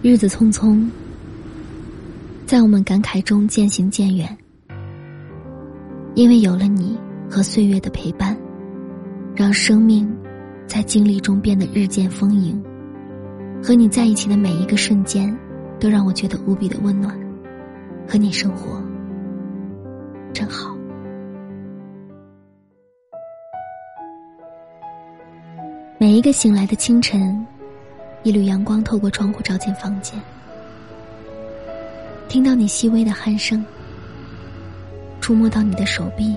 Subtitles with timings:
[0.00, 0.88] 日子匆匆，
[2.46, 4.38] 在我们感慨中渐行渐远。
[6.14, 6.96] 因为有了你
[7.28, 8.36] 和岁月的陪伴，
[9.34, 10.08] 让生命
[10.68, 12.62] 在经历中变得日渐丰盈。
[13.60, 15.36] 和你在一起的每一个瞬间，
[15.80, 17.18] 都让我觉得无比的温暖。
[18.06, 18.80] 和你生活
[20.32, 20.76] 真好。
[25.98, 27.44] 每一个醒来的清晨，
[28.22, 30.20] 一缕阳光透过窗户照进房间，
[32.28, 33.64] 听到你细微的鼾声，
[35.20, 36.36] 触摸到你的手臂，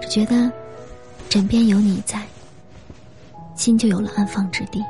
[0.00, 0.50] 只觉得
[1.28, 2.22] 枕边有你在，
[3.54, 4.84] 心就有了安放之地。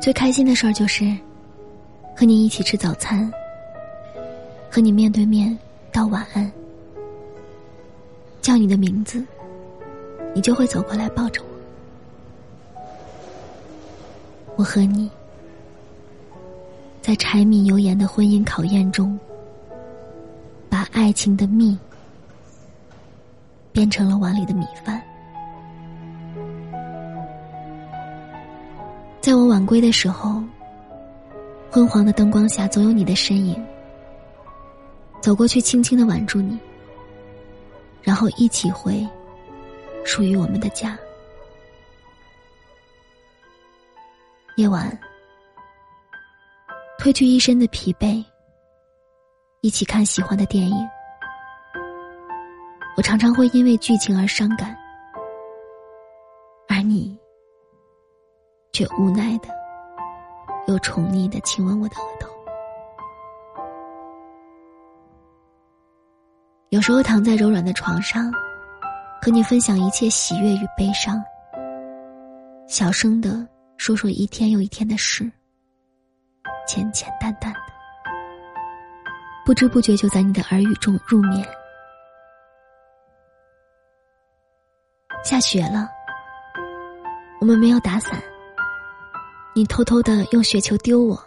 [0.00, 1.16] 最开心的事儿就是。
[2.14, 3.32] 和你一起吃早餐，
[4.70, 5.58] 和你面对面
[5.90, 6.52] 道晚安，
[8.42, 9.24] 叫你的名字，
[10.34, 11.51] 你就会走过来抱着我。
[14.56, 15.10] 我和你，
[17.00, 19.18] 在柴米油盐的婚姻考验中，
[20.68, 21.78] 把爱情的蜜
[23.72, 25.02] 变成了碗里的米饭。
[29.20, 30.42] 在我晚归的时候。
[31.74, 33.56] 昏黄的灯光下，总有你的身影。
[35.22, 36.58] 走过去，轻轻的挽住你，
[38.02, 39.08] 然后一起回
[40.04, 40.94] 属于我们的家。
[44.56, 44.86] 夜晚，
[46.98, 48.22] 褪去一身的疲惫，
[49.62, 50.76] 一起看喜欢的电影。
[52.96, 54.76] 我常常会因为剧情而伤感，
[56.68, 57.18] 而你
[58.72, 59.48] 却无奈的。
[60.68, 62.28] 又宠溺的亲吻我的额头。
[66.68, 68.30] 有时候躺在柔软的床上，
[69.20, 71.20] 和你分享一切喜悦与悲伤，
[72.68, 73.44] 小声的
[73.82, 75.28] 说说一天又一天的事，
[76.68, 77.58] 简简单单的，
[79.44, 81.44] 不知不觉就在你的耳语中入眠。
[85.24, 85.88] 下雪了，
[87.40, 88.22] 我们没有打伞。
[89.52, 91.20] 你偷偷的用雪球丢我，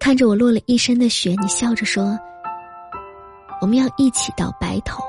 [0.00, 2.18] 看着我落了一身的雪，你笑着说
[3.62, 5.00] ：“我们要一起到白头。”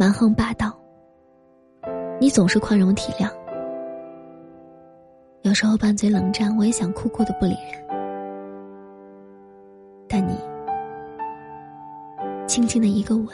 [0.00, 0.74] 蛮横霸道，
[2.18, 3.30] 你总是宽容体谅，
[5.42, 7.86] 有时候拌嘴冷战，我也想酷酷的不理人，
[10.08, 10.34] 但你
[12.48, 13.26] 轻轻的一个吻。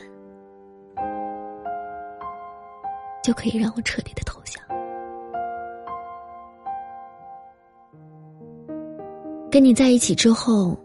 [3.23, 4.61] 就可以让我彻底的投降。
[9.53, 10.77] 跟你在一起之后，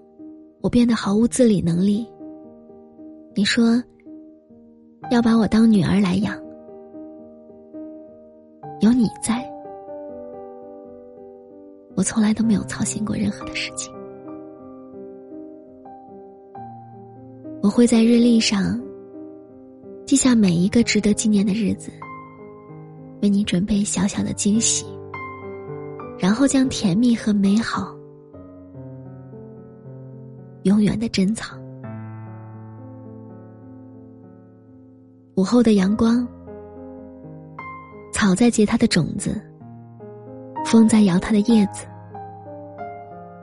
[0.61, 2.07] 我变得毫无自理能力。
[3.33, 3.83] 你说
[5.09, 6.39] 要把我当女儿来养，
[8.79, 9.43] 有你在，
[11.95, 13.93] 我从来都没有操心过任何的事情。
[17.61, 18.81] 我会在日历上
[20.05, 21.91] 记下每一个值得纪念的日子。
[23.21, 24.83] 为你准备小小的惊喜，
[26.17, 27.95] 然后将甜蜜和美好
[30.63, 31.60] 永远的珍藏。
[35.35, 36.27] 午后的阳光，
[38.11, 39.41] 草在结它的种子，
[40.65, 41.87] 风在摇它的叶子，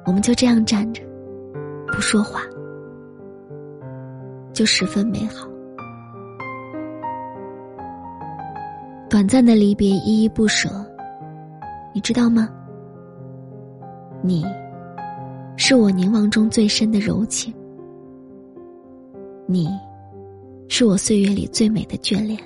[0.04, 1.02] 我们就这样站着，
[1.86, 2.42] 不说话，
[4.52, 5.48] 就十分美好。
[9.08, 10.68] 短暂的离别，依依不舍，
[11.94, 12.50] 你知道吗？
[14.20, 14.44] 你，
[15.56, 17.52] 是我凝望中最深的柔情。
[19.46, 19.70] 你，
[20.68, 22.38] 是我岁月里最美的眷恋。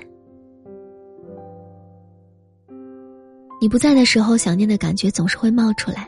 [3.61, 6.07] 你不在的时候，想念的感觉总是会冒出来。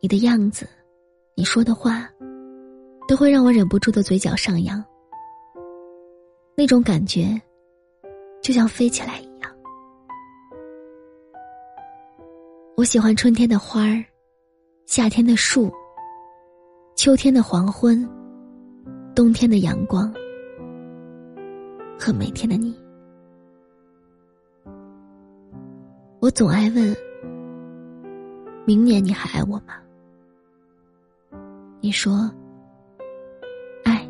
[0.00, 0.66] 你的样子，
[1.34, 2.08] 你说的话，
[3.06, 4.82] 都会让我忍不住的嘴角上扬。
[6.56, 7.40] 那种感觉，
[8.42, 9.52] 就像飞起来一样。
[12.76, 14.02] 我喜欢春天的花儿，
[14.86, 15.70] 夏天的树，
[16.96, 18.08] 秋天的黄昏，
[19.14, 20.12] 冬天的阳光，
[22.00, 22.74] 和每天的你。
[26.18, 26.96] 我总爱问：
[28.66, 29.74] 明年你还爱我吗？
[31.82, 32.30] 你说：
[33.84, 34.08] 爱，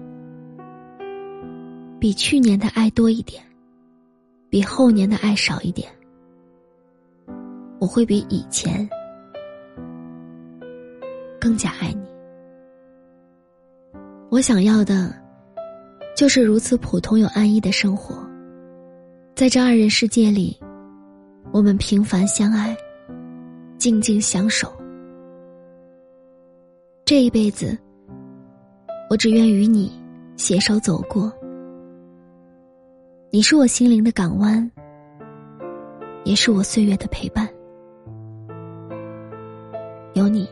[1.98, 3.42] 比去年的爱多一点，
[4.48, 5.90] 比后年的爱少一点。
[7.80, 8.88] 我会比以前
[11.40, 12.06] 更加爱你。
[14.30, 15.12] 我想要的
[16.16, 18.14] 就是如此普通又安逸的生活。
[19.34, 20.58] 在这二人世界里，
[21.50, 22.76] 我们平凡相爱，
[23.78, 24.70] 静静相守。
[27.06, 27.76] 这一辈子，
[29.08, 29.90] 我只愿与你
[30.36, 31.32] 携手走过。
[33.30, 34.70] 你是我心灵的港湾，
[36.24, 37.48] 也是我岁月的陪伴。
[40.12, 40.46] 有你，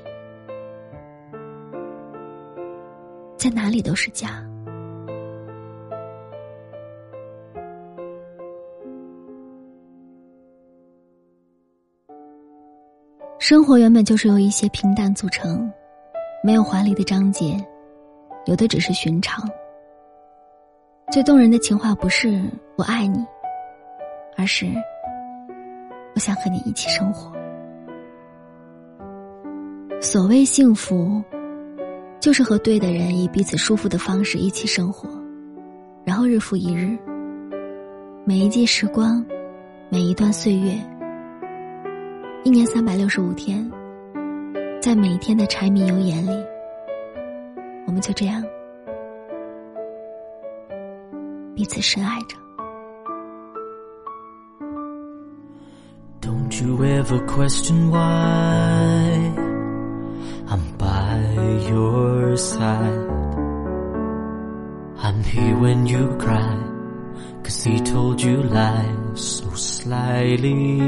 [3.36, 4.47] 在哪里都是家。
[13.48, 15.72] 生活原本就是由一些平淡组成，
[16.44, 17.56] 没有华丽的章节，
[18.44, 19.42] 有的只是寻常。
[21.10, 22.42] 最动人的情话不是
[22.76, 23.24] “我爱你”，
[24.36, 24.66] 而是
[26.14, 27.32] “我想和你一起生活”。
[29.98, 31.24] 所谓幸福，
[32.20, 35.08] 就是和对的人以彼此舒服的方式一起生活，
[36.04, 36.98] 然后日复一日，
[38.26, 39.24] 每一季时光，
[39.88, 40.78] 每一段岁月。
[42.48, 43.70] 一年三百六十五天，
[44.80, 46.30] 在每一天的柴米油盐里，
[47.86, 48.42] 我们就这样
[51.54, 52.38] 彼此深爱着。
[56.22, 59.30] Don't you ever question why
[60.48, 61.20] I'm by
[61.68, 63.10] your side?
[65.02, 66.56] I'm here when you cry,
[67.44, 70.78] cause he told you lies so slyly.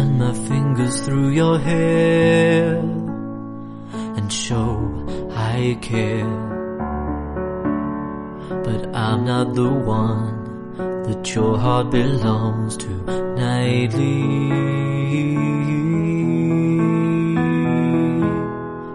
[0.00, 2.78] Run my fingers through your hair
[4.16, 4.72] and show
[5.30, 6.38] I care.
[8.64, 12.88] But I'm not the one that your heart belongs to
[13.44, 14.22] nightly.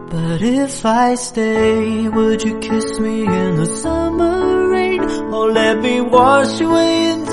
[0.09, 5.03] But if I stay, would you kiss me in the summer rain?
[5.31, 7.24] Or let me wash away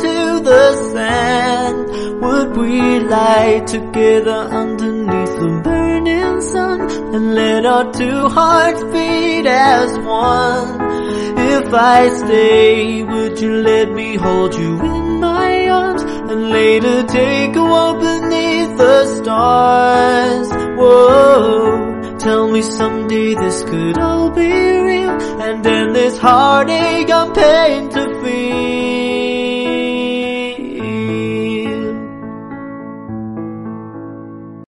[0.45, 2.21] the sand?
[2.23, 6.81] Would we lie together underneath the burning sun
[7.15, 10.81] and let our two hearts beat as one?
[11.39, 17.57] If I stay, would you let me hold you in my arms and later take
[17.57, 20.49] a walk beneath the stars?
[20.79, 24.51] Whoa, tell me someday this could all be
[24.89, 25.11] real
[25.43, 28.12] and then this heartache I'm paying to